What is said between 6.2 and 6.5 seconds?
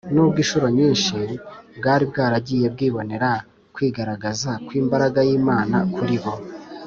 bo.